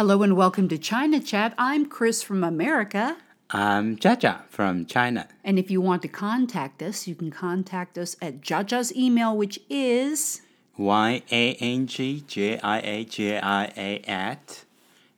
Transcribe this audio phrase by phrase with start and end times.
[0.00, 1.52] Hello and welcome to China Chat.
[1.58, 3.18] I'm Chris from America.
[3.50, 5.28] I'm Jaja from China.
[5.44, 9.60] And if you want to contact us, you can contact us at Jaja's email, which
[9.68, 10.40] is
[10.78, 14.64] Y A N G J I A J I A at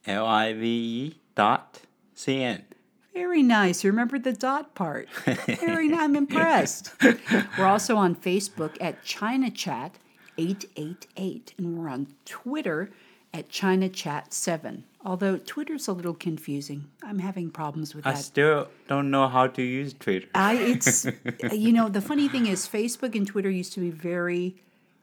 [0.05, 2.65] L I V E dot C N.
[3.15, 3.85] very nice.
[3.85, 5.09] You remember the dot part.
[5.61, 6.01] Very nice.
[6.01, 6.93] I'm impressed.
[7.57, 9.95] We're also on Facebook at China Chat
[10.39, 12.91] 888, and we're on Twitter
[13.35, 14.85] at China Chat 7.
[15.05, 16.85] Although Twitter's a little confusing.
[17.03, 18.19] I'm having problems with I that.
[18.19, 20.29] I still don't know how to use Twitter.
[20.35, 21.07] I it's
[21.53, 24.57] you know the funny thing is Facebook and Twitter used to be very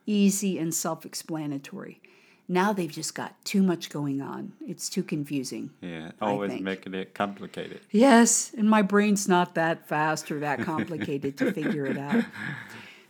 [0.06, 2.00] easy and self-explanatory.
[2.48, 4.54] Now they've just got too much going on.
[4.66, 5.70] It's too confusing.
[5.82, 7.80] Yeah, always making it complicated.
[7.90, 12.24] Yes, and my brain's not that fast or that complicated to figure it out.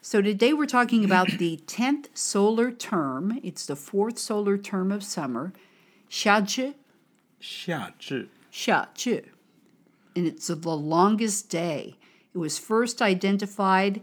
[0.02, 3.40] So today we're talking about the 10th solar term.
[3.44, 5.52] It's the fourth solar term of summer.
[6.10, 6.76] 夏至,
[7.40, 9.26] 夏至夏至.
[10.16, 11.96] And it's the longest day.
[12.34, 14.02] It was first identified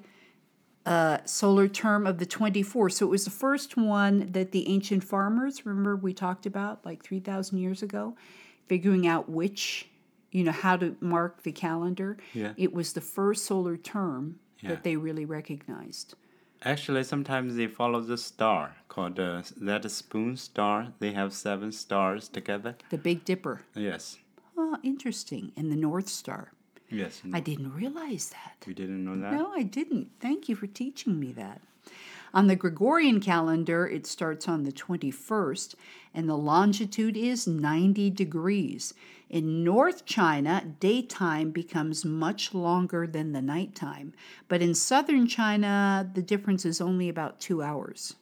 [0.84, 2.94] uh, solar term of the 24th.
[2.94, 7.02] So it was the first one that the ancient farmers, remember we talked about like
[7.02, 8.16] 3,000 years ago,
[8.66, 9.88] figuring out which,
[10.30, 12.16] you know, how to mark the calendar.
[12.34, 12.54] Yeah.
[12.56, 14.69] It was the first solar term yeah.
[14.71, 16.15] that they really recognized.
[16.63, 20.93] Actually, sometimes they follow the star called uh, that spoon star.
[20.99, 22.75] They have seven stars together.
[22.89, 23.61] The Big Dipper.
[23.75, 24.17] Yes,
[24.59, 25.51] Oh, interesting.
[25.55, 26.51] And the North Star.
[26.89, 27.21] yes.
[27.31, 28.65] I didn't realize that.
[28.67, 29.31] you didn't know that?
[29.33, 30.09] No, I didn't.
[30.19, 31.61] Thank you for teaching me that.
[32.33, 35.75] On the Gregorian calendar, it starts on the 21st,
[36.15, 38.95] and the longitude is 90 degrees.
[39.29, 44.13] In North China, daytime becomes much longer than the nighttime,
[44.47, 48.15] but in southern China, the difference is only about two hours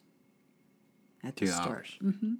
[1.23, 1.67] at the Two start.
[1.67, 1.97] hours.
[2.03, 2.33] Mm-hmm.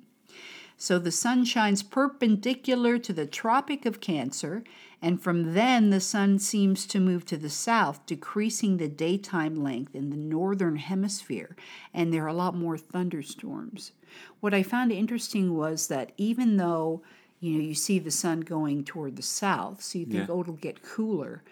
[0.77, 4.63] So the sun shines perpendicular to the Tropic of Cancer,
[5.01, 9.95] and from then the sun seems to move to the south, decreasing the daytime length
[9.95, 11.55] in the northern hemisphere,
[11.93, 13.93] and there are a lot more thunderstorms.
[14.41, 17.03] What I found interesting was that even though
[17.45, 20.33] you know you see the sun going toward the south, so you think Yeah.
[20.33, 21.43] oh it'll get cooler,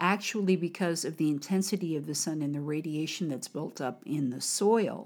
[0.00, 4.30] actually because of the intensity of the sun and the radiation that's built up in
[4.30, 4.98] the soil,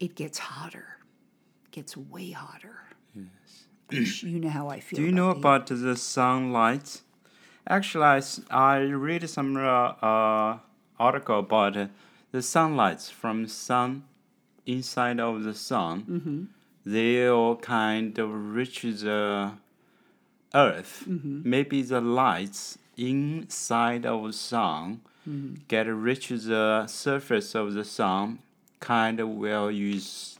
[0.00, 0.88] it gets hotter.
[1.66, 2.76] It gets way hotter.
[3.90, 4.22] Yes.
[4.22, 4.96] you know how I feel.
[4.98, 7.02] Do you know the- about the sunlight?
[7.66, 8.20] Actually, I,
[8.50, 9.60] I read some uh,
[10.10, 10.58] uh,
[10.98, 11.86] article about uh,
[12.32, 14.04] the sunlight from sun
[14.66, 15.96] inside of the sun.
[16.02, 16.40] Mm-hmm.
[16.94, 19.52] They all kind of reach the
[20.54, 21.04] earth.
[21.08, 21.42] Mm-hmm.
[21.44, 25.54] Maybe the lights inside of the sun Mm-hmm.
[25.68, 28.40] get reach the surface of the sun.
[28.78, 30.38] Kind of will use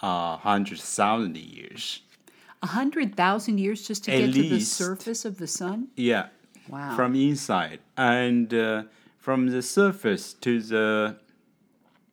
[0.00, 2.00] uh, hundred thousand years.
[2.62, 5.88] a hundred thousand years just to At get to the surface of the sun?
[5.94, 6.28] Yeah.
[6.68, 6.96] Wow.
[6.96, 8.84] from inside and uh,
[9.18, 11.16] from the surface to the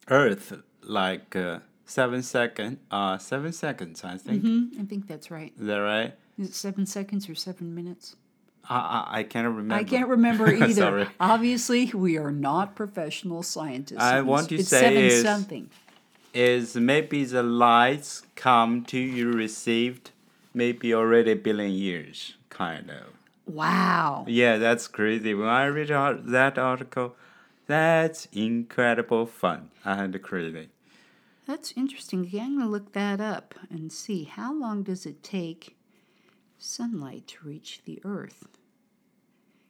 [0.10, 0.54] earth
[0.84, 5.54] like uh, seven second uh seven seconds i think hmm I think that's right.
[5.60, 8.16] is that right Is it seven seconds or seven minutes?
[8.70, 11.10] I, I i can't remember I can't remember either.
[11.20, 14.00] Obviously, we are not professional scientists.
[14.00, 15.70] I want to it's say seven is- something.
[16.34, 20.12] is maybe the lights come to you received
[20.54, 23.08] maybe already billion years kind of
[23.48, 24.26] Wow.
[24.28, 25.88] yeah that's crazy when i read
[26.38, 27.16] that article
[27.66, 30.70] that's incredible fun and crazy
[31.48, 32.20] That's interesting.
[32.26, 35.76] Okay, I'm going to look that up and see how long does it take
[36.60, 38.48] sunlight to reach the earth.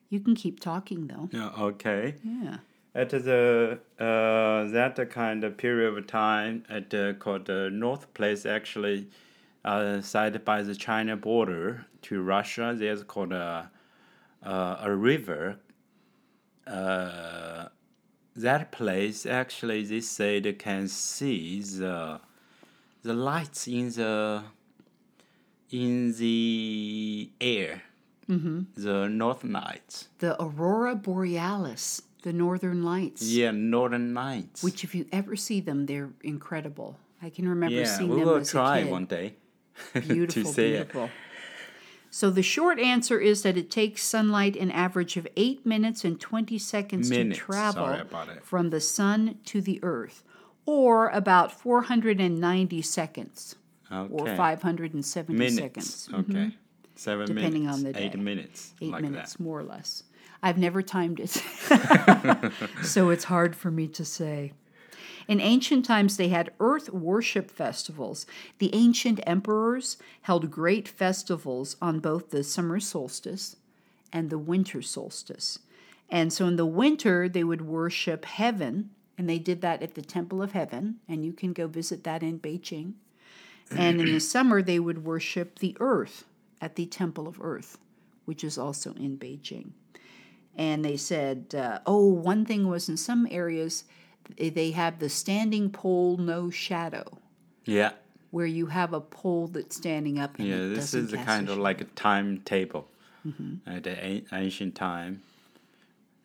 [0.09, 1.29] You can keep talking though.
[1.31, 2.57] yeah okay Yeah.
[2.95, 8.47] At the uh, that kind of period of time, at uh, called the North Place,
[8.47, 9.07] actually,
[9.63, 13.69] uh, side by the China border to Russia, there's called a
[14.44, 15.59] uh, a river.
[16.66, 17.67] Uh,
[18.35, 22.19] that place actually, they say they can see the
[23.03, 24.44] the lights in the
[25.72, 27.83] in the air,
[28.30, 28.62] mm-hmm.
[28.75, 30.07] the Northern Lights.
[30.19, 33.21] The aurora borealis, the northern lights.
[33.24, 34.63] Yeah, Northern Lights.
[34.63, 36.98] Which, if you ever see them, they're incredible.
[37.21, 38.92] I can remember yeah, seeing we them will as try a kid.
[38.92, 39.36] one day
[39.94, 40.88] Beautiful, see it.
[40.92, 41.10] beautiful.
[42.12, 46.19] So the short answer is that it takes sunlight an average of eight minutes and
[46.19, 48.44] twenty seconds Minutes, to travel sorry about it.
[48.44, 50.24] from the sun to the earth,
[50.65, 53.56] or about four hundred and ninety seconds,
[53.91, 54.36] Okay.
[54.36, 55.57] five hundred and seventy minutes.
[55.57, 56.09] seconds.
[56.13, 56.39] Okay.
[56.39, 56.50] Mm-hmm.
[56.95, 57.77] Seven Depending minutes.
[57.77, 58.19] on the Eight day.
[58.19, 58.74] minutes.
[58.81, 60.03] Eight like minutes, more or less.
[60.44, 61.30] I've never timed it,
[62.83, 64.53] so it's hard for me to say.
[65.27, 68.25] In ancient times, they had earth worship festivals.
[68.57, 73.57] The ancient emperors held great festivals on both the summer solstice
[74.12, 75.59] and the winter solstice.
[76.09, 80.01] And so in the winter, they would worship heaven, and they did that at the
[80.01, 82.94] Temple of Heaven, and you can go visit that in Beijing.
[83.77, 86.25] And in the summer, they would worship the earth
[86.62, 87.77] at the Temple of Earth,
[88.25, 89.71] which is also in Beijing.
[90.56, 93.83] And they said, uh, oh, one thing was in some areas,
[94.38, 97.18] they have the standing pole, no shadow,
[97.66, 97.94] Yeah.
[98.31, 100.38] where you have a pole that's standing up.
[100.39, 102.88] And Yeah, this is a kind of like a timetable
[103.65, 105.22] at the an- ancient time.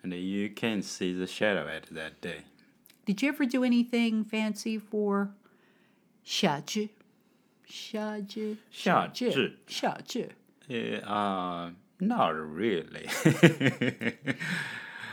[0.02, 2.42] And you can see the shadow at that day.
[3.06, 5.30] Did you ever do anything fancy for
[6.24, 6.88] 夏至？
[7.65, 8.57] 夏至？
[8.71, 9.57] 夏至。
[9.67, 10.29] 夏至。
[10.67, 13.07] Yeah, uh, not really.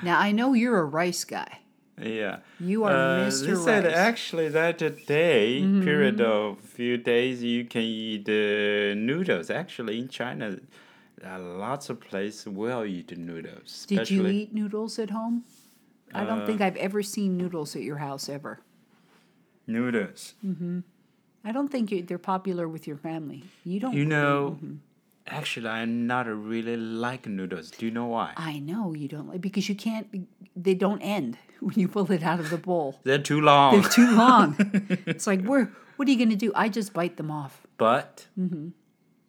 [0.03, 1.61] Now I know you're a rice guy.
[1.99, 2.41] yeah.
[2.61, 3.47] You are Uh, Mr.
[3.47, 3.95] They said Rice.
[3.97, 9.49] actually that day, period of few days, you can eat uh, noodles.
[9.51, 10.59] Actually, in China,
[11.25, 13.87] uh, lots of places will eat noodles.
[13.89, 15.45] Did you especially- eat noodles at home?
[16.13, 18.61] I don't think I've ever seen noodles at your house ever.
[19.67, 20.35] noodles?
[21.44, 23.44] I don't think you, they're popular with your family.
[23.64, 23.94] You don't.
[23.94, 24.58] You know,
[25.28, 27.72] actually, I'm not really like noodles.
[27.72, 28.34] Do you know why?
[28.38, 30.08] I know you don't like because you can't.
[30.56, 33.00] They don't end when you pull it out of the bowl.
[33.04, 33.82] They're too long.
[33.82, 34.56] They're too long.
[35.08, 35.72] it's like where?
[35.96, 36.52] What are you going to do?
[36.56, 37.66] I just bite them off.
[37.78, 38.70] But Mm-hmm.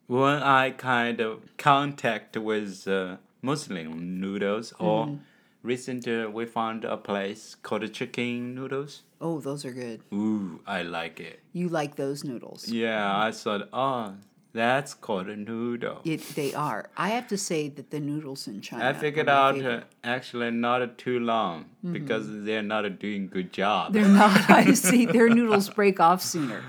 [0.07, 5.15] when I kind of contact with uh, Muslim noodles, or Mm-hmm.
[5.63, 9.03] Recently we found a place called chicken noodles.
[9.19, 10.01] Oh, those are good.
[10.13, 11.39] Ooh, I like it.
[11.53, 12.67] You like those noodles?
[12.67, 14.15] Yeah, I thought, oh,
[14.51, 16.01] that's called a noodle.
[16.03, 16.89] It, they are.
[16.97, 18.85] I have to say that the noodles in China.
[18.89, 23.93] I figured out uh, actually not too long because they're not doing good job.
[23.93, 24.49] They're not.
[24.49, 25.05] I see.
[25.05, 26.63] Their noodles break off sooner.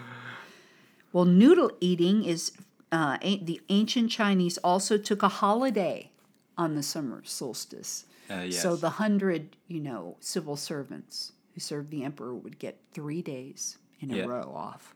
[1.13, 2.53] Well, noodle eating is
[2.91, 6.11] uh, a- the ancient Chinese also took a holiday
[6.57, 8.07] on the summer solstice.
[8.31, 8.63] Uh, yes.
[8.63, 13.79] So the hundred, you know, civil servants who served the emperor would get three days
[14.01, 14.95] in a row off.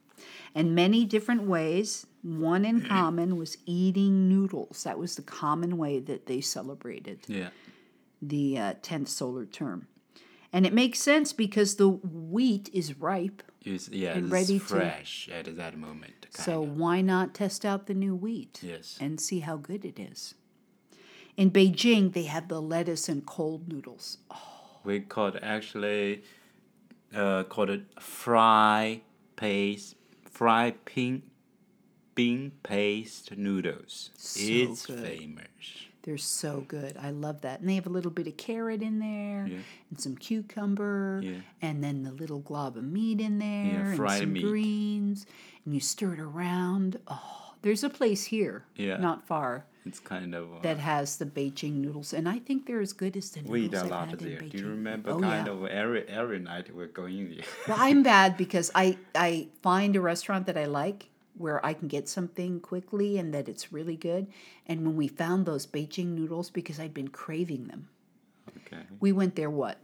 [0.54, 2.06] And many different ways.
[2.22, 4.82] One in common was eating noodles.
[4.84, 7.50] That was the common way that they celebrated yeah.
[8.20, 9.86] the uh, 10th solar term.
[10.52, 13.42] And it makes sense because the wheat is ripe.
[13.64, 16.26] It's, yeah, And it's ready to- fresh at that moment.
[16.31, 16.76] So of.
[16.76, 18.96] why not test out the new wheat Yes.
[19.00, 20.34] and see how good it is?
[21.38, 24.19] In Beijing, they have the lettuce and cold noodles.
[24.85, 26.25] we called actually
[27.14, 29.02] uh, called it fry
[29.37, 29.94] paste,
[30.29, 31.23] fry pin,
[32.17, 34.11] bean paste noodles.
[34.17, 34.99] So it's good.
[34.99, 35.44] famous.
[36.02, 36.96] They're so good.
[37.00, 37.61] I love that.
[37.61, 39.58] And they have a little bit of carrot in there Yeah.
[39.91, 41.37] and some cucumber Yeah.
[41.62, 44.43] and then the little glob of meat in there and fried some meat.
[44.43, 45.25] greens
[45.64, 46.99] and you stir it around.
[47.06, 48.96] Oh, there's a place here, Yeah.
[48.96, 52.81] not far, It's kind of uh, that has the Beijing noodles, and I think they're
[52.88, 54.40] as good as the noodles we eat a lot there.
[54.40, 55.52] Do you remember Oh, kind yeah.
[55.52, 57.44] of every every night we're going there?
[57.67, 61.88] Well, I'm bad because I I find a restaurant that I like where I can
[61.88, 64.26] get something quickly and that it's really good.
[64.67, 67.88] And when we found those Beijing noodles, because I'd been craving them,
[68.58, 68.82] okay.
[69.00, 69.79] we went there what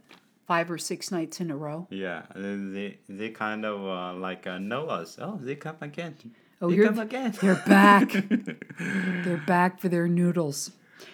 [0.47, 1.87] five or six nights in a row.
[1.89, 5.17] Yeah, they they, they kind of uh, like uh, know us.
[5.19, 6.15] Oh, they come again.
[6.65, 7.33] Oh, you're- come again.
[7.41, 8.11] They're back.
[8.79, 10.71] They're back for their noodles.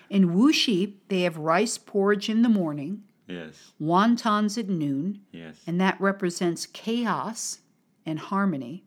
[0.10, 5.55] In Wuxi, they have rice porridge in the morning, yes, wontons at noon, yes.
[5.65, 7.60] and that represents chaos
[8.05, 8.84] and harmony.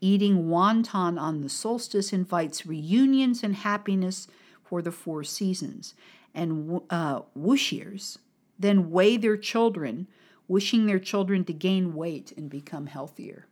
[0.00, 4.28] Eating wonton on the solstice invites reunions and happiness
[4.62, 5.94] for the four seasons.
[6.34, 8.18] And uh, Wushiers
[8.58, 10.06] then weigh their children,
[10.48, 13.46] wishing their children to gain weight and become healthier,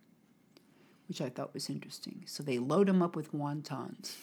[1.09, 2.23] which I thought was interesting.
[2.27, 4.17] So they load them up with wontons.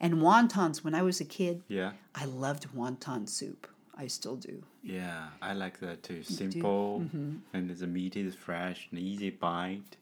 [0.00, 3.66] And wontons, when I was a kid, Yeah, I loved wonton soup.
[3.96, 4.62] I still do.
[4.82, 5.28] yeah.
[5.42, 6.22] I like that too.
[6.22, 7.36] Simple, Mm-hmm.
[7.52, 9.96] and the meat is fresh and easy bite.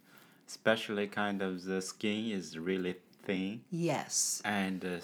[0.46, 3.62] Especially kind of the skin is really thin.
[3.70, 4.40] Yes.
[4.44, 4.98] and uh,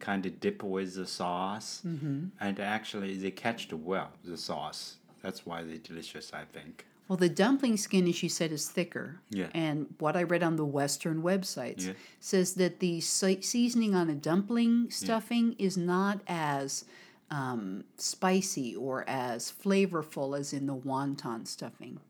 [0.00, 1.82] kind of dip with the sauce.
[1.86, 2.26] Mm-hmm.
[2.40, 4.96] And actually, they catch well, the sauce.
[5.22, 6.86] That's why they're delicious, I think.
[7.08, 9.20] Well, the dumpling skin, as you said, is thicker.
[9.30, 9.48] Yeah.
[9.54, 11.92] And what I read on the Western websites Yeah.
[12.20, 16.84] says that the seasoning on a dumpling stuffing is not as
[17.30, 22.00] um, spicy or as flavorful as in the wonton stuffing.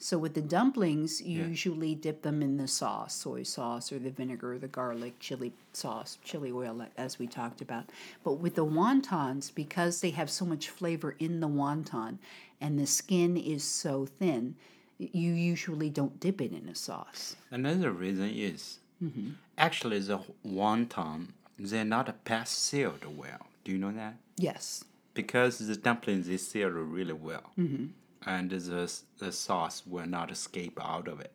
[0.00, 1.48] So with the dumplings, you Yeah.
[1.48, 6.18] usually dip them in the sauce, soy sauce or the vinegar, the garlic, chili sauce,
[6.22, 7.90] chili oil, as we talked about.
[8.22, 12.18] But with the wontons, because they have so much flavor in the wonton
[12.60, 14.54] and the skin is so thin,
[14.98, 17.36] you usually don't dip it in a sauce.
[17.50, 19.30] Another reason is mm-hmm.
[19.56, 21.28] actually the wonton
[21.58, 23.46] they're not past sealed well.
[23.64, 24.14] Do you know that?
[24.36, 24.84] Yes.
[25.14, 27.86] Because the dumplings they sealed really well, mm-hmm.
[28.26, 31.32] And the the sauce will not escape out of it.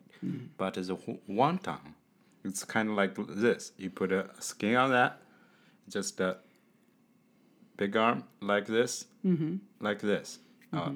[0.56, 0.96] But the
[1.28, 1.80] wonton,
[2.44, 3.72] it's kind of like this.
[3.76, 5.20] You put a skin on that,
[5.88, 6.38] just a
[7.76, 9.04] big arm like this,
[9.80, 10.38] like this.
[10.72, 10.92] Uh,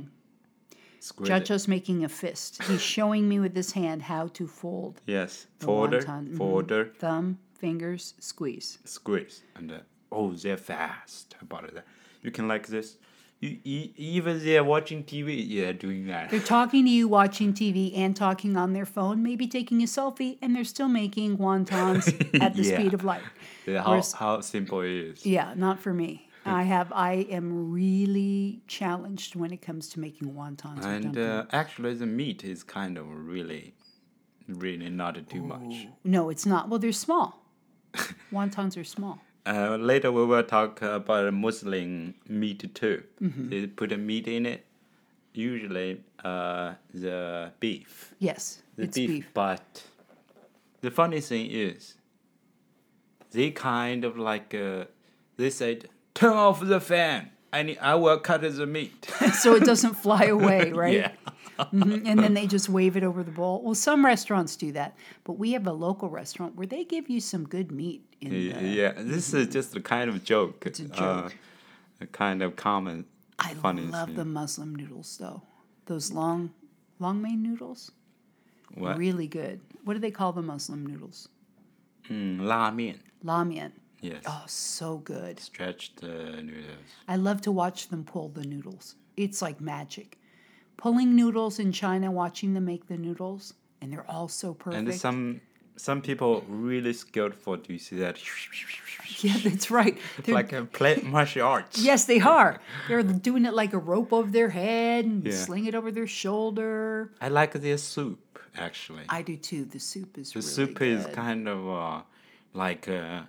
[1.00, 1.68] squeeze it.
[1.68, 2.62] Making a fist.
[2.64, 6.28] He's showing me with his hand how to fold Yes, the folder, wonton.
[6.28, 6.37] Mhm.
[6.38, 8.78] folder, Thumb, fingers, squeeze.
[8.85, 9.78] squeeze, and uh,
[10.11, 11.85] oh, they're fast about that.
[12.23, 12.97] You can like this.
[13.40, 16.30] You, e- even they're watching TV, yeah, doing that.
[16.30, 20.38] They're talking to you, watching TV, and talking on their phone, maybe taking a selfie,
[20.42, 22.07] and they're still making wontons
[22.42, 22.75] at the Yeah.
[22.78, 23.23] speed of light.
[23.64, 25.25] Yeah, how, Whereas- how simple it is.
[25.26, 26.25] Yeah, not for me.
[26.45, 26.90] I have.
[26.95, 30.83] I am really challenged when it comes to making wontons.
[30.83, 33.75] And uh, actually, the meat is kind of really,
[34.49, 35.87] really not too much.
[36.04, 36.71] no, it's not.
[36.71, 37.45] Well, they're small.
[38.33, 39.21] wontons are small.
[39.49, 43.02] Uh, later, we will talk about Muslim meat too.
[43.23, 43.49] Mm-hmm.
[43.49, 44.67] They put a meat in it,
[45.33, 48.14] usually uh, the beef.
[48.19, 49.26] Yes, the it's beef, beef.
[49.33, 49.85] But
[50.83, 51.95] the funny thing is,
[53.31, 54.85] they kind of like uh,
[55.38, 57.31] they said, "Turn off the fan.
[57.50, 60.95] I need, I will cut the meat." so it doesn't fly away, right?
[60.95, 61.12] yeah.
[61.59, 63.62] Mhm, And then they just wave it over the bowl.
[63.62, 67.21] Well, some restaurants do that, but we have a local restaurant where they give you
[67.21, 68.05] some good meat.
[68.21, 70.65] The, yeah, this is just a kind of joke.
[70.67, 71.31] It's a Uh,
[72.00, 73.07] a kind of common.
[73.41, 74.17] I funny love thing.
[74.17, 75.43] the Muslim noodles though.
[75.87, 76.50] Those long,
[76.99, 77.91] long main noodles,
[78.75, 78.97] What?
[78.99, 79.61] really good.
[79.85, 81.29] What do they call the Muslim noodles?
[82.09, 83.00] Mm, la mian.
[83.23, 83.73] La mian.
[84.00, 84.23] Yes.
[84.27, 85.41] Oh, so good.
[85.41, 86.88] Stretched uh, noodles.
[87.09, 88.95] I love to watch them pull the noodles.
[89.17, 90.19] It's like magic.
[90.78, 94.88] Pulling noodles in China, watching them make the noodles, and they're all so perfect.
[94.88, 95.40] And some
[95.76, 97.56] some people really skillful.
[97.56, 98.16] Do you see that?
[99.25, 99.99] yeah, that's right.
[100.23, 101.78] They're, like a play martial arts.
[101.85, 102.61] yes, they are.
[102.87, 105.32] They're doing it like a rope over their head and Yeah.
[105.32, 107.11] sling it over their shoulder.
[107.20, 109.04] I like their soup actually.
[109.08, 109.64] I do too.
[109.64, 112.02] The soup is the really soup is kind of uh,
[112.54, 113.28] like a,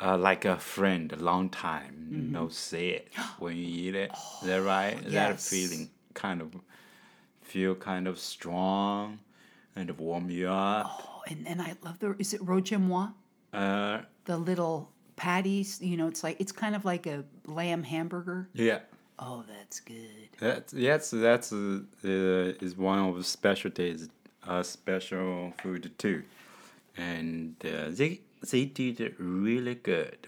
[0.00, 2.32] uh, like a friend, a long time Mm-hmm.
[2.32, 4.12] no see it when you eat it.
[4.44, 4.96] that right?
[5.04, 5.48] That Oh, yes.
[5.50, 6.54] feeling kind of
[7.42, 9.18] feel kind of strong
[9.76, 11.02] and of warm you up.
[11.04, 12.14] Oh, and, and I love the.
[12.18, 13.08] Is it rogemois?
[13.52, 15.80] Uh, The little patties.
[15.82, 18.48] You know, it's like it's kind of like a lamb hamburger.
[18.54, 18.80] yeah.
[19.16, 20.28] Oh, that's good.
[20.40, 24.08] That's that's that's uh, is one of the specialties,
[24.46, 26.24] uh, special food too,
[26.96, 30.18] and uh, they they did really good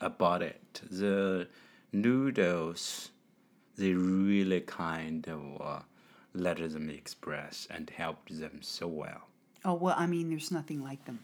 [0.00, 0.80] about it.
[0.90, 1.46] The
[1.92, 3.10] noodles,
[3.76, 5.80] they really kind of uh,
[6.34, 9.22] let them express and helped them so well.
[9.64, 11.20] Oh well, I mean, there's nothing like them.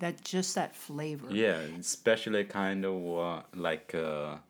[0.00, 1.28] That just that flavor.
[1.30, 4.40] Yeah, especially kind of uh, like a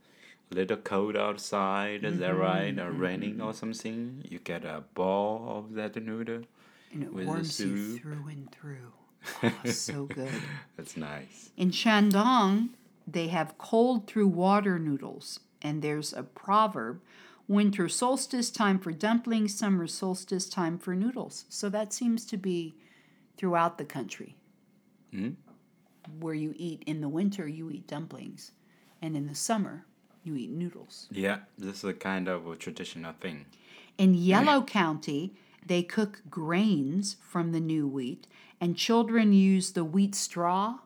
[0.51, 2.79] little cold outside, is that right?
[2.79, 4.25] Or raining or something.
[4.29, 6.43] You get a ball of that noodle.
[6.93, 8.01] and it with the warms you soup.
[8.01, 8.93] through and through.
[9.43, 10.31] Oh, so good.
[10.77, 11.51] That's nice.
[11.57, 12.71] In Shandong,
[13.07, 17.01] they have cold through water noodles, and there's a proverb
[17.49, 21.45] winter solstice time for dumplings, summer solstice time for noodles.
[21.49, 22.75] So that seems to be
[23.37, 24.37] throughout the country.
[25.13, 25.37] Mhm.
[26.21, 28.53] Where you eat in the winter, you eat dumplings,
[29.01, 29.87] and in the summer,
[30.23, 31.09] you eat noodles.
[31.11, 33.47] Yeah, this is a kind of a traditional thing.
[33.99, 35.35] In Yellow County,
[35.67, 38.27] they cook grains from the new wheat,
[38.61, 40.81] and children use the wheat straw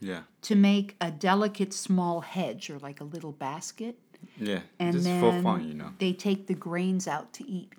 [0.00, 3.98] Yeah, to make a delicate small hedge or like a little basket.
[4.38, 4.60] Yeah.
[4.78, 5.92] And just then for fun, you know.
[5.98, 7.72] they take the grains out to eat.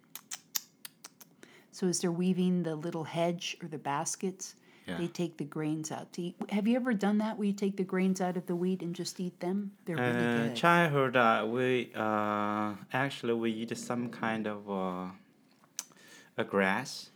[1.72, 4.56] So as they're weaving the little hedge or the baskets,
[4.88, 4.98] Yeah.
[4.98, 6.36] they take the grains out to eat.
[6.50, 8.96] Have you ever done that where you take the grains out of the wheat and
[8.96, 9.72] just eat them?
[9.86, 10.56] They're really Uh, good.
[10.56, 15.08] childhood, uh, we uh, actually we eat some kind of uh,
[16.38, 17.10] a grass.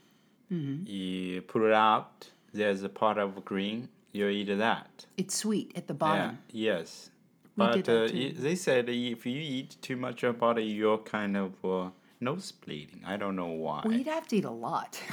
[0.52, 0.88] Mm-hmm.
[0.88, 2.32] You put it out.
[2.54, 3.88] There's a part of green.
[4.12, 5.06] You eat that.
[5.18, 6.18] It's sweet at the bottom.
[6.18, 6.26] Yeah.
[6.26, 6.40] bottom.
[6.52, 7.12] Yes.
[7.60, 11.90] But uh, they said if you eat too much about it, you're kind of uh,
[12.22, 13.02] nose bleeding.
[13.06, 13.82] I don't know why.
[13.84, 15.00] Well, you'd have to eat a lot.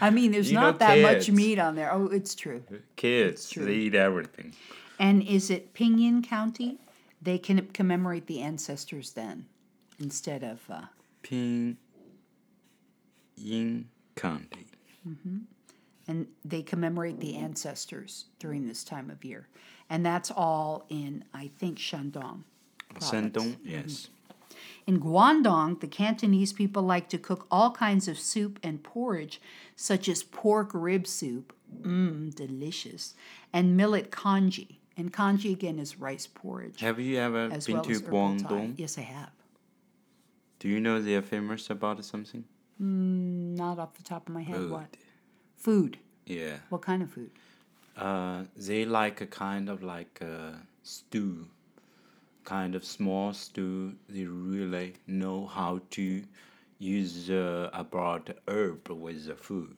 [0.00, 1.92] I mean, there's You know, not that much meat on there.
[1.92, 2.62] Oh, it's true.
[2.96, 3.64] Kids, true.
[3.64, 4.52] they eat everything.
[4.98, 6.78] And is it Pinyin County?
[7.22, 9.46] They can commemorate the ancestors then
[9.98, 10.60] instead of.
[10.70, 10.82] Uh,
[13.36, 14.66] Yin County.
[16.06, 19.48] and they commemorate the ancestors during this time of year.
[19.90, 22.44] And that's all in, I think, Shandong.
[22.88, 23.10] province.
[23.10, 24.08] Shandong, yes.
[24.86, 29.40] In Guangdong, the Cantonese people like to cook all kinds of soup and porridge,
[29.76, 33.14] such as pork rib soup, mmm, delicious,
[33.52, 34.78] and millet congee.
[34.96, 38.00] And congee again is rice porridge, Have you ever as been well to.
[38.00, 38.74] Guangdong?
[38.78, 39.30] Yes, I have.
[40.58, 42.44] Do you know they're famous about something?
[42.80, 44.56] Mm, not off the top of my head.
[44.56, 44.70] Food.
[44.70, 44.96] What?
[45.56, 45.98] Food.
[46.26, 46.56] Yeah.
[46.68, 47.30] What kind of food?
[47.96, 51.46] Uh, they like a kind of like a stew,
[52.44, 53.94] kind of small stew.
[54.08, 56.22] They really know how to
[56.78, 59.76] use uh, about herb with the food.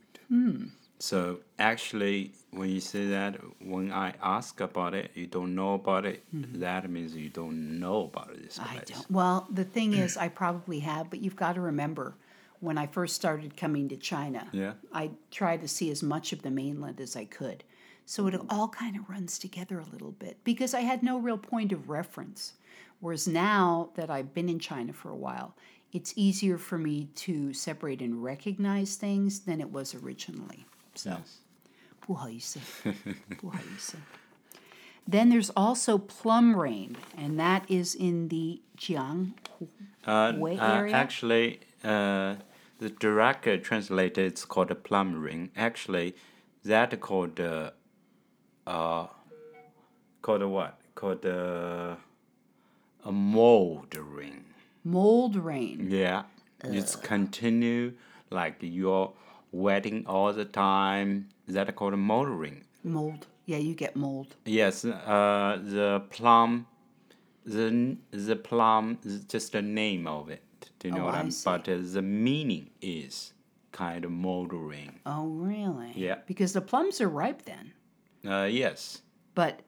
[0.99, 6.07] So actually, when you say that, when I ask about it, you don't know about
[6.07, 6.23] it.
[6.61, 8.69] That means you don't know about this place.
[8.89, 9.11] I don't.
[9.11, 12.15] Well, the thing is, I probably have, but you've got to remember
[12.61, 14.75] when I first started coming to China, Yeah.
[14.93, 17.65] I tried to see as much of the mainland as I could.
[18.05, 21.39] So it all kind of runs together a little bit because I had no real
[21.39, 22.55] point of reference.
[23.01, 25.55] Whereas now that I've been in China for a while,
[25.93, 30.67] it's easier for me to separate and recognize things than it was originally.
[30.95, 31.39] So, yes.
[32.01, 32.59] 不好意思,
[33.39, 33.97] 不好意思.
[35.09, 39.33] Then there's also plum rain, and that is in the Jianghuai
[40.07, 40.93] uh, uh, area.
[40.93, 42.37] Uh, actually, uh,
[42.79, 45.51] the direct translated it's called plum rain.
[45.57, 46.15] Actually,
[46.65, 47.71] that called uh,
[48.67, 49.07] uh, uh,
[50.21, 50.79] called what?
[50.95, 51.97] Called uh,
[53.05, 54.45] a mold ring.
[54.85, 55.89] Mold rain.
[55.91, 56.25] Yeah,
[56.65, 57.93] it's continue
[58.31, 59.13] like you're
[59.53, 61.29] wetting all the time.
[61.47, 62.65] Is That called a mold ring.
[62.85, 63.27] Mold.
[63.47, 64.37] Yeah, you get mold.
[64.45, 66.67] Yes, uh, the plum,
[67.45, 70.43] the the plum is just the name of it.
[70.79, 71.31] Do you know Oh, what I I'm?
[71.31, 71.45] see.
[71.45, 73.33] But uh, the meaning is
[73.73, 75.01] kind of moldering.
[75.07, 75.93] Oh, really?
[75.97, 76.17] Yeah.
[76.27, 77.73] Because the plums are ripe then.
[78.26, 79.02] Uh, yes,
[79.36, 79.62] But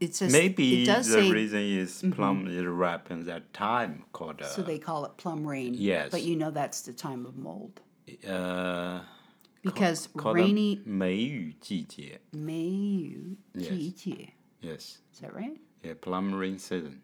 [0.00, 1.32] it says maybe it does the say Mm-hmm.
[1.34, 5.44] reason is plum is ripe in that time called uh, so they call it plum
[5.46, 5.74] rain.
[5.74, 6.10] Yes.
[6.10, 7.80] But you know that's the time of mold
[8.26, 9.00] uh
[9.62, 12.20] because called rainy 梅雨季节.
[12.32, 13.68] May Yes.
[13.68, 14.32] 季节.
[14.62, 15.58] Yes, Is that right?
[15.82, 17.02] yeah, plum rain season.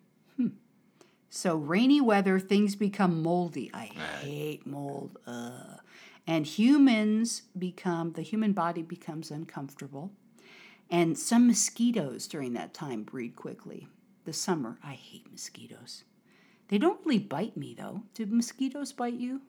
[1.31, 3.69] So rainy weather, things become moldy.
[3.75, 5.19] I hate mold.
[5.27, 5.81] Ugh.
[6.29, 10.13] And humans become the human body becomes uncomfortable.
[10.90, 13.88] And some mosquitoes during that time breed quickly.
[14.26, 16.04] The summer, I hate mosquitoes.
[16.68, 18.04] They don't really bite me though.
[18.14, 19.42] Do mosquitoes bite you?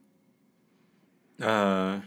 [1.40, 2.00] Uh,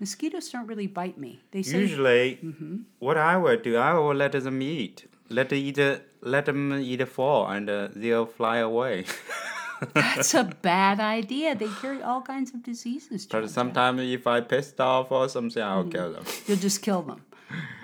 [0.00, 1.40] Mosquitoes don't really bite me.
[1.52, 2.76] They say Usually, Mm-hmm.
[2.98, 5.08] what I would do, I will let them eat.
[5.28, 5.78] Let them eat,
[6.22, 9.04] let them eat fall, and uh, they'll fly away.
[9.94, 11.54] that's a bad idea.
[11.54, 13.26] They carry all kinds of diseases.
[13.26, 15.90] but sometimes, if I pissed off or something, I'll Mm-hmm.
[15.90, 16.24] kill them.
[16.46, 17.22] You'll just kill them.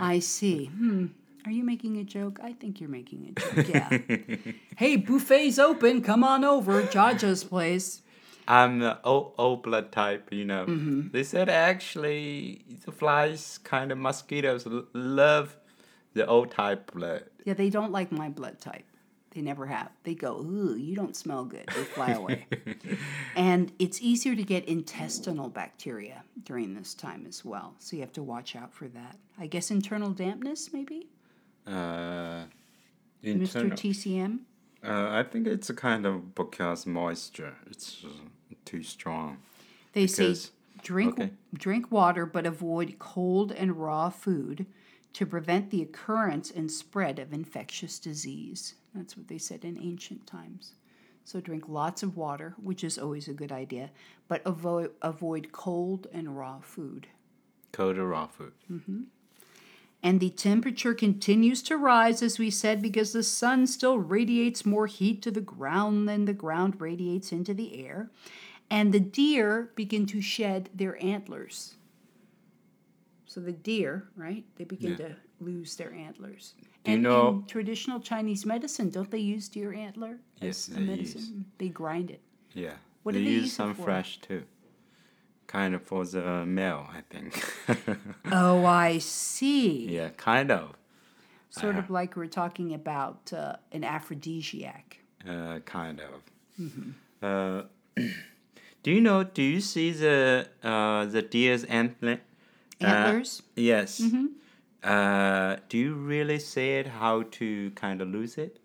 [0.00, 0.66] I see.
[0.66, 1.06] Hmm.
[1.44, 2.40] Are you making a joke?
[2.42, 3.68] I think you're making a joke.
[3.68, 3.98] Yeah.
[4.76, 6.02] hey, buffet's open.
[6.02, 6.82] Come on over.
[6.82, 8.02] Jaja's place.
[8.46, 10.64] I'm the O, o blood type, you know.
[10.66, 11.08] Mm-hmm.
[11.12, 15.56] They said actually the flies, kind of mosquitoes, love
[16.14, 17.24] the O type blood.
[17.44, 18.84] Yeah, they don't like my blood type.
[19.32, 19.90] They never have.
[20.04, 21.66] They go, ooh, you don't smell good.
[21.68, 22.46] They fly away.
[23.36, 27.74] and it's easier to get intestinal bacteria during this time as well.
[27.78, 29.16] So you have to watch out for that.
[29.38, 31.08] I guess internal dampness, maybe?
[31.66, 32.44] Uh,
[33.22, 33.24] Mr.
[33.24, 34.38] internal, TCM?
[34.82, 37.54] uh, I think it's a kind of because moisture.
[37.70, 38.08] It's uh,
[38.64, 39.38] too strong.
[39.92, 41.30] They Because- say drink okay.
[41.52, 44.64] drink water but avoid cold and raw food
[45.12, 48.74] to prevent the occurrence and spread of infectious disease.
[48.94, 50.72] That's what they said in ancient times.
[51.24, 53.90] So drink lots of water, which is always a good idea,
[54.28, 57.06] but avoid avoid cold and raw food.
[57.72, 58.52] Cold or raw food.
[58.70, 59.02] Mm-hmm.
[60.02, 64.86] And the temperature continues to rise, as we said, because the sun still radiates more
[64.86, 68.10] heat to the ground than the ground radiates into the air.
[68.70, 71.74] And the deer begin to shed their antlers.
[73.26, 74.96] So the deer, right, they begin Yeah.
[74.96, 76.54] to lose their antlers.
[76.84, 80.80] Do you know- in traditional Chinese medicine, don't they use deer antler Yes, as a
[80.80, 81.20] they medicine?
[81.20, 81.30] use.
[81.58, 82.20] They grind it.
[82.54, 82.74] Yeah.
[83.02, 83.82] What they do they use use some for?
[83.84, 84.44] fresh too.
[85.46, 87.42] Kind of for the male, I think.
[88.32, 89.86] Oh, I see.
[89.88, 90.74] yeah, kind of.
[91.50, 94.98] Sort of like we're talking about uh, an aphrodisiac.
[95.26, 96.22] Uh, kind of.
[96.60, 96.90] Mm-hmm.
[97.22, 97.62] Uh,
[98.82, 99.24] do you know?
[99.24, 102.20] Do you see the uh, the deer's antler?
[102.80, 103.42] Uh, Antlers?
[103.56, 104.00] yes.
[104.00, 104.26] Mm-hmm.
[104.88, 106.86] Uh, do you really see it?
[106.86, 108.58] How to kind of lose it?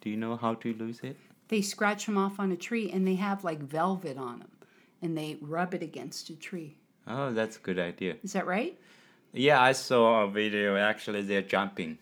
[0.00, 1.16] Do you know how to lose it?
[1.48, 4.50] they scratch them off on a tree and they have like velvet on them
[5.02, 6.76] and they rub it against a tree.
[7.08, 8.14] Oh, that's a good idea.
[8.22, 8.78] Is that right?
[9.32, 10.76] Yeah, I saw a video.
[10.76, 11.98] Actually, they're jumping.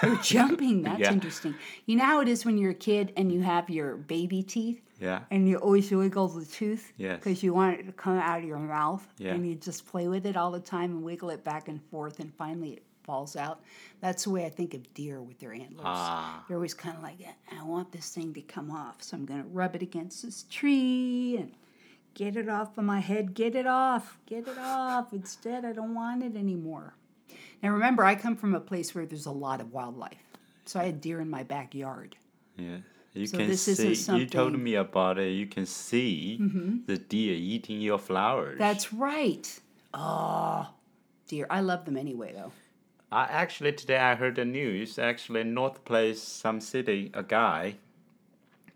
[0.00, 0.84] They're jumping.
[0.84, 1.12] That's Yeah.
[1.12, 1.54] interesting.
[1.84, 4.80] You know how it is when you're a kid and you have your baby teeth
[4.98, 5.20] Yeah.
[5.30, 7.18] and you always wiggle the tooth Yes.
[7.18, 9.34] because you want it to come out of your mouth Yeah.
[9.34, 12.20] and you just play with it all the time and wiggle it back and forth
[12.20, 13.62] and finally it falls out.
[14.02, 15.80] That's the way I think of deer with their antlers.
[15.82, 16.44] Ah.
[16.46, 17.16] They're always kind of like,
[17.50, 20.44] I want this thing to come off, so I'm going to rub it against this
[20.50, 21.52] tree and
[22.12, 23.32] get it off of my head.
[23.32, 24.18] Get it off.
[24.26, 25.14] Get it off.
[25.14, 26.92] Instead, I don't want it anymore.
[27.62, 30.22] Now, remember, I come from a place where there's a lot of wildlife.
[30.66, 32.14] So I had deer in my backyard.
[32.58, 32.76] Yeah.
[33.14, 34.16] You So can this see.
[34.18, 35.30] You told me about it.
[35.30, 36.36] You can see
[36.86, 38.58] the deer eating your flowers.
[38.58, 39.60] That's right.
[39.94, 40.68] Oh,
[41.26, 41.46] dear.
[41.48, 42.52] I love them anyway, though.
[43.10, 44.98] I actually today I heard the news.
[44.98, 47.76] Actually, North Place, some city, a guy,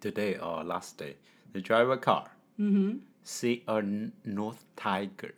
[0.00, 1.16] today or last day,
[1.52, 2.98] they drive a car, mm-hmm.
[3.22, 3.82] see a
[4.24, 5.34] North Tiger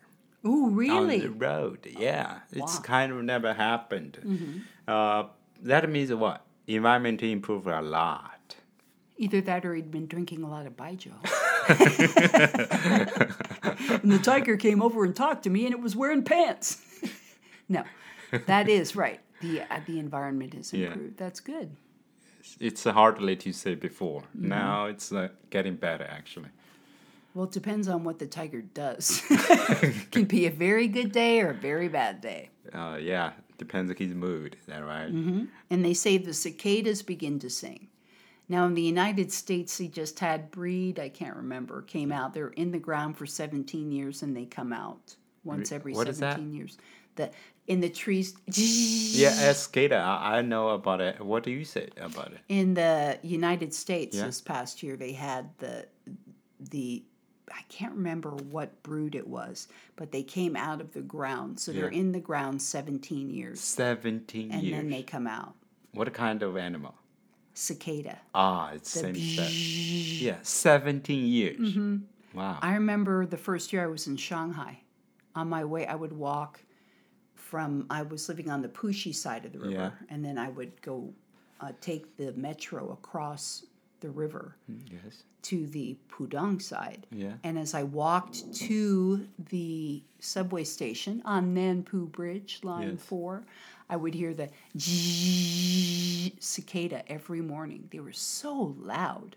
[0.46, 1.16] Ooh, on really?
[1.16, 1.88] On the road.
[1.98, 2.66] Yeah, it's wow.
[2.66, 2.83] Mm-hmm.
[2.83, 4.18] kind of never happened.
[4.87, 5.24] Uh,
[5.62, 6.44] that means what?
[6.66, 8.57] Environment improved a lot.
[9.16, 11.12] Either that or he'd been drinking a lot of Baijiu.
[14.02, 16.83] and the tiger came over and talked to me, and it was wearing pants.
[17.68, 17.85] no,
[18.46, 19.20] that is right.
[19.40, 20.88] The uh, the environment is Yeah.
[20.88, 21.16] improved.
[21.18, 21.76] That's good.
[22.60, 24.22] It's hardly to say before.
[24.22, 24.48] Mm-hmm.
[24.48, 26.48] Now it's uh, getting better actually.
[27.34, 29.22] Well, it depends on what the tiger does.
[29.28, 32.50] it Can be a very good day or a very bad day.
[32.72, 34.56] Uh, yeah, depends on his mood.
[34.60, 35.08] Is that right?
[35.12, 35.44] Mm-hmm.
[35.70, 37.88] And they say the cicadas begin to sing.
[38.48, 42.34] Now, in the United States, they just had breed, I can't remember, came out.
[42.34, 46.18] They're in the ground for 17 years and they come out once every what is
[46.20, 46.34] that?
[46.36, 46.78] 17 years.
[47.16, 47.31] The,
[47.66, 48.35] in the trees.
[48.46, 51.20] Yeah, as skater, I, I know about it.
[51.20, 52.40] What do you say about it?
[52.48, 54.27] In the United States Yeah.
[54.27, 55.87] this past year, they had the
[56.70, 57.05] the
[57.53, 61.61] I can't remember what brood it was, but they came out of the ground.
[61.61, 64.79] So they're in the ground 17 years, Seventeen and years.
[64.79, 65.55] And then they come out.
[65.92, 66.94] What kind of animal?
[67.53, 68.18] Cicada.
[68.35, 70.27] Ah, it's the same.
[70.27, 71.59] Yeah, seventeen years.
[71.61, 71.96] Mm-hmm.
[72.35, 72.59] Wow.
[72.61, 74.81] I remember the first year I was in Shanghai.
[75.37, 76.61] On my way, I would walk
[77.54, 79.90] from, I was living on the Puxi side of the river, Yeah.
[80.12, 81.14] and then I would go
[81.60, 83.64] uh, take the metro across
[84.00, 84.56] the river
[84.90, 85.22] yes.
[85.42, 87.06] to the Pudong side.
[87.12, 87.34] Yeah.
[87.44, 93.02] And as I walked to the subway station on Nanpu Bridge, line Yes.
[93.04, 93.44] four,
[93.88, 94.48] I would hear the
[96.40, 97.86] cicada every morning.
[97.92, 99.36] They were so loud,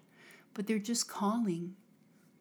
[0.56, 1.75] but they're just calling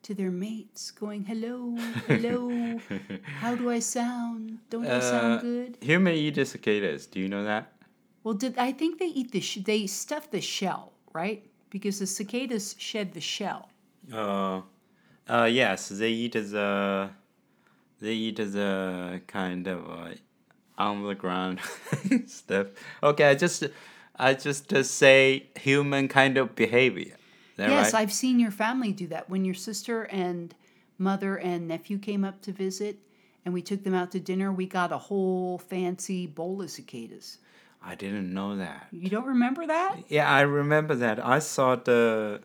[0.06, 1.74] to their mates, going, hello,
[2.06, 2.80] hello,
[3.40, 4.58] how do I sound?
[4.70, 5.78] Don't I sound Uh, good?
[5.80, 7.06] Human eat the cicadas.
[7.06, 7.72] Do you know that?
[8.22, 11.42] Well, did I think they eat the, sh- they stuff the shell, right?
[11.70, 13.68] Because the cicadas shed the shell.
[14.12, 14.60] Uh,
[15.28, 17.10] uh, yes, they eat the,
[18.00, 20.14] they eat the kind of uh,
[20.78, 21.58] on the ground
[22.26, 22.68] stuff.
[23.02, 23.64] Okay, I just,
[24.14, 27.16] I just uh, say human kind of behavior.
[27.58, 28.02] Yes, right?
[28.02, 29.30] I've seen your family do that.
[29.30, 30.54] When your sister and
[30.98, 32.98] mother and nephew came up to visit
[33.44, 37.38] and we took them out to dinner, we got a whole fancy bowl of cicadas.
[37.82, 38.88] I didn't know that.
[38.90, 39.96] You don't remember that?
[40.08, 41.24] Yeah, I remember that.
[41.24, 42.40] I saw the.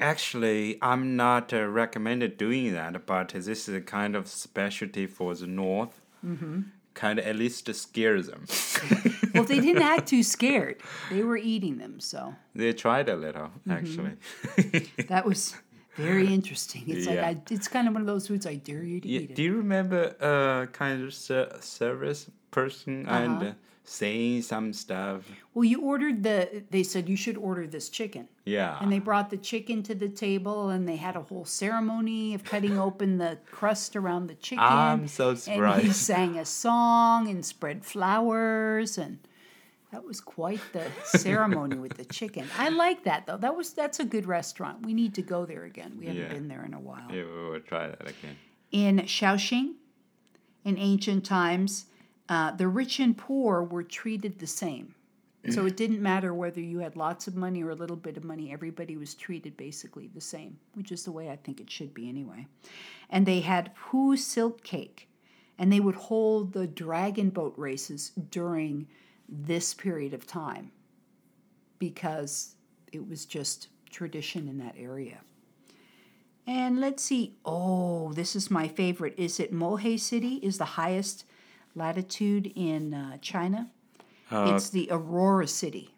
[0.00, 5.34] Actually, I'm not uh, recommended doing that, but this is a kind of specialty for
[5.36, 6.00] the North.
[6.26, 6.62] Mm-hmm.
[6.94, 8.44] Kind of at least scares them.
[9.34, 10.76] Well, they didn't act too scared.
[11.10, 14.12] They were eating them, so they tried a little, actually.
[15.08, 15.54] that was
[15.96, 16.84] very interesting.
[16.86, 17.14] It's Yeah.
[17.26, 19.30] like I, it's kind of one of those foods I dare you to Yeah, eat
[19.30, 19.36] it.
[19.36, 25.22] do you remember uh, kind of ser- service person and saying some stuff?
[25.54, 26.62] Well, you ordered the.
[26.70, 28.28] They said you should order this chicken.
[28.44, 28.78] Yeah.
[28.80, 32.44] And they brought the chicken to the table, and they had a whole ceremony of
[32.44, 34.64] cutting open the crust around the chicken.
[34.64, 35.78] I'm so surprised.
[35.80, 39.18] And he sang a song and spread flowers, and
[39.90, 42.46] that was quite the ceremony with the chicken.
[42.56, 43.36] I like that though.
[43.36, 44.86] That was that's a good restaurant.
[44.86, 45.96] We need to go there again.
[45.98, 46.28] We haven't Yeah.
[46.28, 47.10] been there in a while.
[47.10, 48.36] Yeah, we will try that again.
[48.70, 49.74] In Shaoxing,
[50.64, 51.86] in ancient times,
[52.28, 54.94] uh, the rich and poor were treated the same.
[55.50, 58.22] So it didn't matter whether you had lots of money or a little bit of
[58.22, 61.92] money, everybody was treated basically the same, which is the way I think it should
[61.92, 62.46] be anyway.
[63.10, 65.08] And they had Pu silk cake,
[65.58, 68.86] and they would hold the dragon boat races during
[69.28, 70.70] this period of time
[71.80, 72.54] because
[72.92, 75.18] it was just tradition in that area.
[76.46, 77.34] And let's see.
[77.44, 79.14] Oh, this is my favorite.
[79.16, 80.36] Is it Mohe City?
[80.36, 81.24] Is the highest
[81.74, 83.70] latitude in uh, China?
[84.30, 85.94] Uh, it's the Aurora City.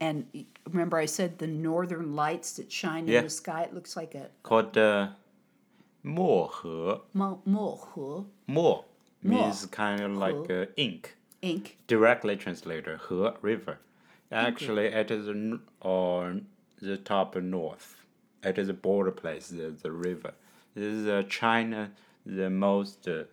[0.00, 0.26] And
[0.70, 3.18] remember, I said the northern lights that shine Yeah.
[3.18, 3.62] in the sky.
[3.62, 5.08] It looks like a called uh,
[6.04, 7.00] 漠河.
[7.14, 8.84] mo- mohe Mo
[9.22, 11.16] means kind of like uh, ink.
[11.42, 11.78] Ink.
[11.86, 13.78] directly translated He River.
[14.32, 15.28] Actually, it is
[15.80, 16.46] on
[16.80, 17.96] the top of north.
[18.42, 20.32] It is a border place, the, the river.
[20.74, 21.92] This is uh, China,
[22.26, 23.24] the most uh,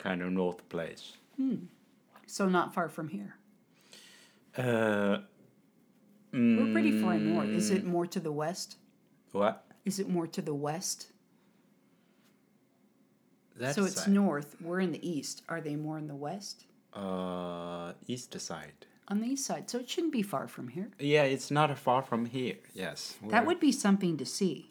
[0.00, 1.12] kind of north place.
[1.36, 1.66] Hmm.
[2.26, 3.36] So not far from here.
[4.56, 5.18] Uh,
[6.32, 7.48] We're pretty far north.
[7.50, 8.76] Is it more to the west?
[9.32, 9.64] what?
[9.84, 11.06] Is it more to the west?
[13.56, 14.56] That so it's north.
[14.60, 15.42] We're in the east.
[15.48, 16.64] Are they more in the west?
[16.94, 18.86] uh, east side.
[19.08, 19.68] On the east side.
[19.70, 20.88] So it shouldn't be far from here.
[20.98, 22.58] Yeah, it's not far from here.
[22.74, 23.16] Yes.
[23.28, 24.69] That would be something to see.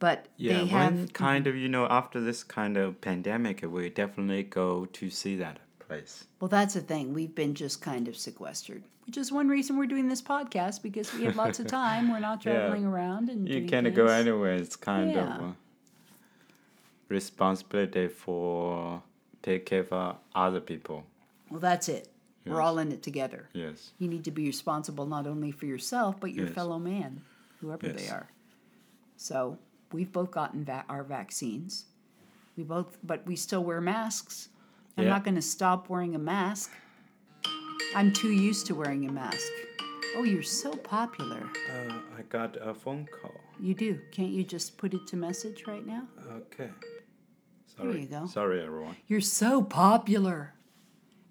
[0.00, 3.88] But Yeah, they when have kind of you know after this kind of pandemic, we
[3.90, 6.24] definitely go to see that place.
[6.40, 7.12] Well, that's the thing.
[7.14, 11.12] We've been just kind of sequestered, which is one reason we're doing this podcast because
[11.14, 12.10] we have lots of time.
[12.10, 12.52] We're not Yeah.
[12.52, 14.54] traveling around and You can't go anywhere.
[14.54, 15.36] It's kind Yeah.
[15.38, 15.54] of
[17.08, 19.02] responsibility for
[19.42, 21.04] take care of other people.
[21.50, 22.08] Well, that's it.
[22.46, 23.48] We're all in it together.
[23.52, 23.92] Yes.
[23.98, 26.54] You need to be responsible not only for yourself but your Yes.
[26.54, 27.20] fellow man,
[27.60, 28.28] whoever they are.
[29.16, 29.58] So
[29.92, 31.86] we've both gotten va- our vaccines.
[32.56, 34.48] We both, but we still wear masks.
[34.96, 35.10] I'm Yeah.
[35.10, 36.70] not going to stop wearing a mask.
[37.94, 39.46] I'm too used to wearing a mask.
[40.16, 41.48] Oh, you're so popular.
[41.72, 43.32] Uh, I got a phone call.
[43.60, 44.00] You do.
[44.10, 46.06] Can't you just put it to message right now?
[46.32, 46.70] Okay.
[47.76, 48.02] Sorry.
[48.02, 48.26] you go.
[48.26, 48.96] Sorry, everyone.
[49.06, 50.54] You're so popular.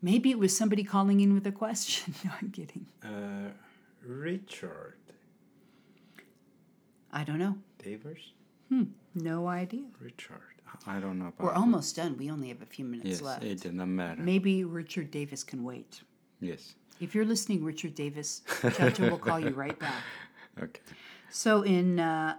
[0.01, 2.13] Maybe it was somebody calling in with a question.
[2.23, 2.85] no, I'm kidding.
[3.03, 3.51] Uh,
[4.05, 4.95] Richard
[7.11, 7.57] I don't know.
[8.69, 8.87] Davis.
[9.15, 9.85] No idea.
[9.99, 10.41] Richard.
[10.85, 11.39] I don't know about.
[11.43, 12.15] We're almost done.
[12.17, 13.43] We only have a few minutes Yes, left.
[13.43, 14.21] it doesn't matter.
[14.21, 16.01] Maybe Richard Davis can wait.
[16.39, 16.75] Yes.
[16.99, 20.03] If you're listening, Richard Davis, Jaja will call you right back.
[20.61, 20.81] Okay.
[21.29, 22.35] So in uh,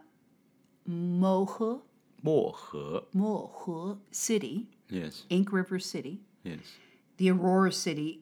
[0.88, 1.80] Mohe,
[2.22, 3.04] 漠河.
[3.16, 5.24] Mohe City, Yes.
[5.30, 6.58] Ink River City, Yes.
[7.16, 8.20] the Aurora City,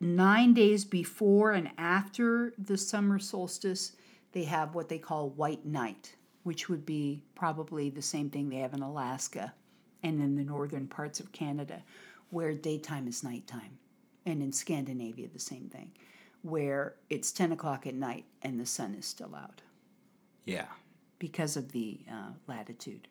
[0.00, 3.92] nine days before and after the summer solstice,
[4.32, 8.56] they have what they call White Night, which would be probably the same thing they
[8.56, 9.52] have in Alaska
[10.02, 11.82] and in the northern parts of Canada,
[12.30, 13.78] where daytime is nighttime.
[14.26, 15.92] And in Scandinavia, the same thing,
[16.42, 19.62] where it's 10 o'clock at night and the sun is still out
[20.44, 20.66] Yeah.
[21.18, 23.08] because of the uh, latitude.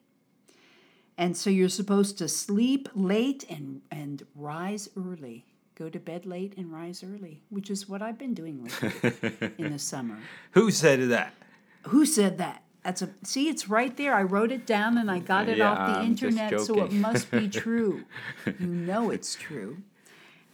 [1.18, 5.46] And so you're supposed to sleep late and, and rise early.
[5.76, 9.72] Go to bed late and rise early, which is what I've been doing lately in
[9.72, 10.18] the summer.
[10.52, 11.34] Who said that?
[11.88, 12.64] Who said that?
[12.84, 13.48] That's a see.
[13.48, 14.14] It's right there.
[14.16, 16.92] I wrote it down and I got it Yeah, off the I'm internet, so it
[16.92, 18.04] must be true.
[18.46, 19.78] you know it's true.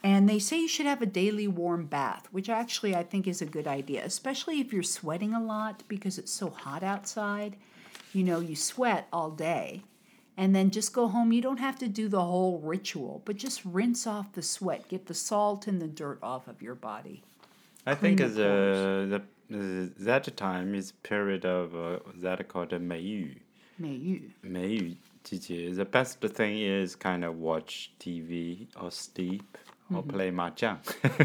[0.03, 3.41] And they say you should have a daily warm bath, which actually I think is
[3.41, 7.55] a good idea, especially if you're sweating a lot because it's so hot outside.
[8.13, 9.83] You know, you sweat all day,
[10.37, 11.31] and then just go home.
[11.31, 15.07] You don't have to do the whole ritual, but just rinse off the sweat, get
[15.07, 17.23] the salt and the dirt off of your body.
[17.87, 22.79] I think the, the, the that time is period of uh, that called the
[25.77, 29.57] The best thing is kind of watch TV or sleep
[29.93, 30.09] or mm-hmm.
[30.09, 30.79] play mahjong.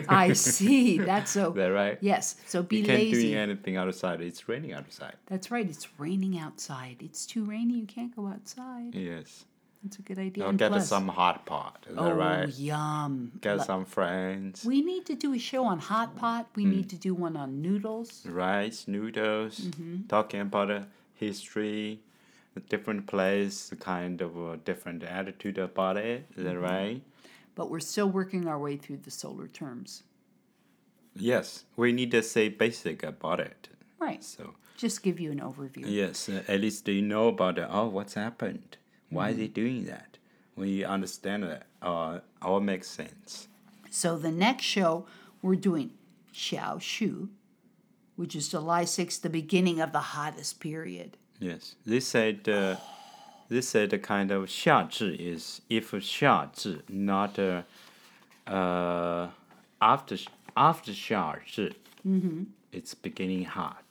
[0.08, 0.98] I see.
[0.98, 1.50] That's so.
[1.50, 1.98] that right?
[2.00, 2.36] Yes.
[2.46, 3.36] So be you can't lazy.
[3.36, 4.20] anything outside.
[4.20, 5.16] It's raining outside.
[5.26, 5.68] That's right.
[5.68, 6.96] It's raining outside.
[7.00, 7.74] It's too rainy.
[7.74, 8.94] You can't go outside.
[8.94, 9.46] Yes.
[9.82, 10.46] That's a good idea.
[10.48, 11.86] And get plus- some hot pot.
[11.90, 12.48] Is oh, that right?
[12.56, 13.32] yum.
[13.40, 14.64] Get Lo- some friends.
[14.64, 16.46] We need to do a show on hot pot.
[16.54, 16.70] We Mm.
[16.76, 18.24] need to do one on noodles.
[18.26, 20.06] rice, noodles, Mm-hmm.
[20.06, 22.00] talking about the history,
[22.54, 26.26] the different place, the kind of uh, different attitude about it.
[26.36, 26.62] Is that Mm-hmm.
[26.62, 27.02] right?
[27.56, 30.04] But we're still working our way through the solar terms.
[31.14, 33.68] Yes, we need to say basic about it.
[33.98, 34.22] Right.
[34.24, 35.84] So Just give you an overview.
[35.86, 37.66] yes, uh, at least you know about it.
[37.68, 38.78] Oh, what's happened?
[39.12, 39.32] Why mm-hmm.
[39.32, 39.54] is he mm-hmm.
[39.54, 40.18] doing that?
[40.54, 43.48] When you understand that, uh, all makes sense.
[43.90, 45.06] So the next show
[45.40, 45.92] we're doing
[46.34, 47.30] Xiao Shu,
[48.16, 51.16] which is July 6th, the beginning of the hottest period.
[51.38, 52.48] Yes, they said.
[52.48, 52.76] Uh,
[53.48, 57.62] they said a kind of xiazhi is if xiazhi not uh,
[58.46, 59.28] uh,
[59.80, 60.16] after
[60.56, 62.44] after mm-hmm.
[62.72, 63.84] it's beginning hot.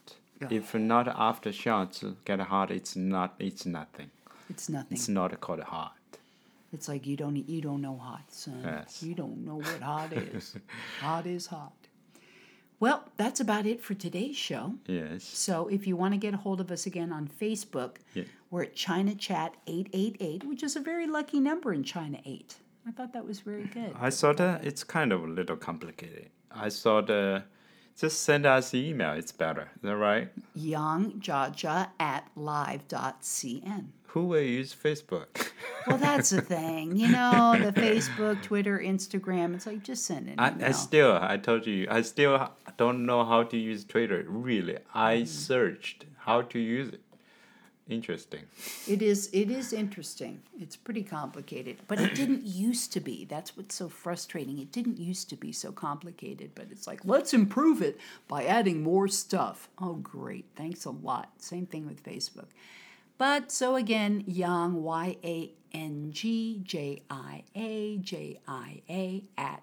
[0.50, 4.10] If not after shots get hot, it's not it's nothing.
[4.50, 4.96] It's nothing.
[4.96, 5.96] It's not called hot.
[6.72, 8.60] It's like you don't you don't know hot, son.
[8.64, 9.02] Yes.
[9.02, 10.56] You don't know what hot is.
[11.00, 11.72] hot is hot.
[12.80, 14.74] Well, that's about it for today's show.
[14.86, 15.22] Yes.
[15.22, 18.24] So if you want to get a hold of us again on Facebook, Yeah.
[18.50, 22.56] we're at China Chat 888, which is a very lucky number in China 8.
[22.88, 23.94] I thought that was very good.
[24.00, 26.30] I thought uh, it's kind of a little complicated.
[26.50, 27.42] I thought uh,
[27.96, 29.12] Just send us the email.
[29.12, 29.70] It's better.
[29.76, 30.28] Is that right?
[30.58, 33.84] Yangjiajia at live.cn.
[34.12, 35.50] Who will use Facebook?
[35.84, 36.94] Well, that's the thing.
[36.94, 40.68] You know, the Facebook, Twitter, Instagram, it's like just send an I.
[40.68, 44.24] I still, I told you, I still don't know how to use Twitter.
[44.28, 45.24] Really, I mm-hmm.
[45.24, 47.00] searched how to use it.
[47.88, 48.42] Interesting.
[48.86, 50.42] It is it is interesting.
[50.60, 53.24] It's pretty complicated, but it didn't used to be.
[53.24, 54.58] That's what's so frustrating.
[54.58, 57.98] It didn't used to be so complicated, but it's like let's improve it
[58.28, 59.68] by adding more stuff.
[59.80, 60.44] Oh great.
[60.54, 61.32] Thanks a lot.
[61.38, 62.46] Same thing with Facebook.
[63.22, 69.62] But so again, Yang Y A N G J I A J I A at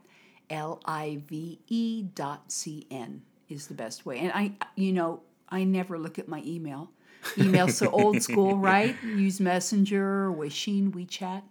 [0.49, 4.19] L I V E dot C N is the best way.
[4.19, 6.91] And I you know, I never look at my email.
[7.37, 8.95] Email's so old school, right?
[9.03, 11.41] Use Messenger, Weixin, WeChat.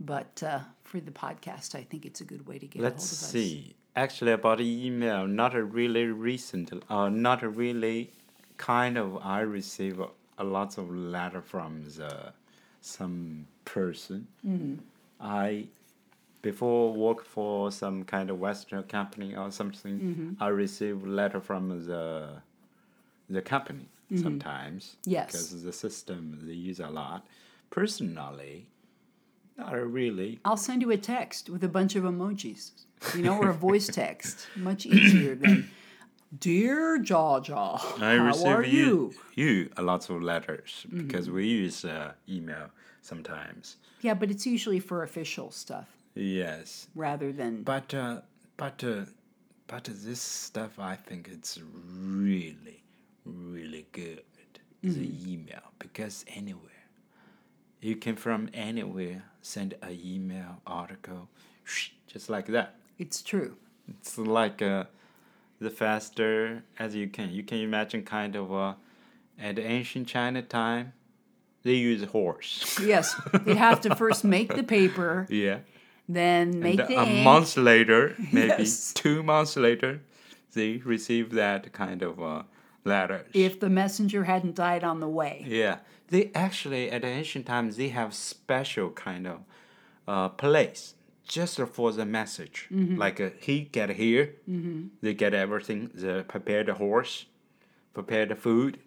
[0.00, 3.14] But uh, for the podcast, I think it's a good way to get Let's a
[3.14, 3.30] hold of us.
[3.30, 3.76] see.
[3.94, 8.10] Actually, about email, not a really recent, uh, not a really
[8.56, 9.18] kind of.
[9.18, 10.00] I receive
[10.38, 12.32] a, lot of letter from the
[12.80, 14.26] some person.
[14.46, 14.74] Mm-hmm.
[15.20, 15.66] I
[16.42, 19.98] before work for some kind of Western company or something.
[19.98, 20.42] Mm-hmm.
[20.42, 22.42] I receive letter from the
[23.28, 24.96] the company sometimes.
[25.02, 25.10] Mm-hmm.
[25.10, 25.26] Yes.
[25.26, 27.26] Because the system they use a lot.
[27.70, 28.66] Personally,
[29.58, 30.38] not really.
[30.44, 32.70] I'll send you a text with a bunch of emojis,
[33.14, 34.46] you know, or a voice text.
[34.54, 35.70] Much easier than,
[36.40, 39.14] Dear Jaja, I how receive are you?
[39.34, 41.06] you a lot of letters Mm-hmm.
[41.06, 42.70] because we use uh, email
[43.02, 43.76] sometimes.
[44.00, 47.62] Yeah, but it's usually for official stuff Yes, rather than.
[47.62, 48.22] but uh,
[48.56, 49.04] but uh,
[49.68, 52.82] but this stuff I think it's really
[53.24, 54.22] really good.
[54.82, 55.30] The Mm-hmm.
[55.32, 56.84] email because anywhere
[57.80, 61.28] you can from anywhere send an email article
[62.06, 62.74] just like that.
[62.98, 63.56] It's true.
[63.88, 64.84] It's like uh,
[65.60, 67.32] the faster as you can.
[67.32, 68.74] You can imagine kind of uh,
[69.38, 70.92] at ancient China time,
[71.62, 72.78] they use horse.
[72.84, 73.14] Yes,
[73.44, 75.58] they have to first make the paper, yeah.
[76.08, 77.24] then make And the a ink.
[77.24, 78.92] month later, maybe Yes.
[78.92, 80.00] two months later,
[80.54, 82.42] they receive that kind of uh,
[82.84, 83.26] letters.
[83.34, 85.44] if the messenger hadn't died on the way.
[85.48, 89.38] yeah, they actually at ancient times they have special kind of
[90.06, 90.94] uh, place
[91.26, 92.66] just for the message.
[92.72, 92.96] Mm-hmm.
[92.96, 94.34] Like uh, he get here,
[95.02, 95.90] they get everything.
[95.94, 97.26] The prepare the horse,
[97.92, 98.78] prepare the food,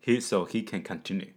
[0.00, 1.32] he so he can continue.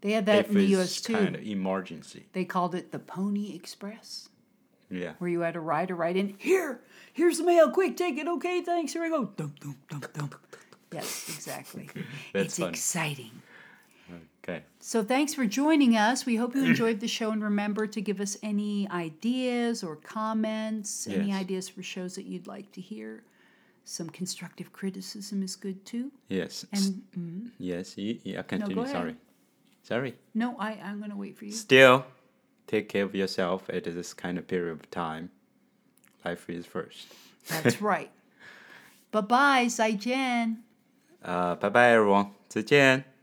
[0.00, 1.00] They had that if in the U.S.
[1.00, 1.14] too.
[1.14, 2.26] kind of emergency.
[2.34, 4.28] They called it the Pony Express,
[4.90, 5.12] Yeah.
[5.18, 6.34] where you had a rider ride in.
[6.38, 6.80] Here,
[7.14, 7.70] here's the mail.
[7.70, 8.28] Quick, take it.
[8.28, 8.92] Okay, thanks.
[8.92, 9.24] Here I go.
[9.24, 10.30] Dum, dum, dum, dum.
[10.92, 11.88] Yes, exactly.
[12.34, 12.70] That's it's funny.
[12.70, 13.30] exciting.
[14.44, 14.62] Okay.
[14.78, 16.26] So thanks for joining us.
[16.26, 21.06] We hope you enjoyed the show and remember to give us any ideas or comments,
[21.08, 21.18] yes.
[21.18, 23.24] any ideas for shows that you'd like to hear.
[23.86, 26.12] Some constructive criticism is good too.
[26.28, 26.66] Yes.
[26.72, 28.76] And mm, yes, you, yeah, continue.
[28.76, 29.16] No, Sorry.
[29.82, 30.14] Sorry.
[30.34, 31.52] No, I I'm going to wait for you.
[31.52, 32.04] Still,
[32.66, 35.30] take care of yourself at this kind of period of time.
[36.24, 37.08] Life is first.
[37.48, 38.10] That's right.
[39.10, 40.58] bye bye, Zaijian.
[41.22, 42.30] Uh, bye bye everyone.
[42.54, 43.13] 再见。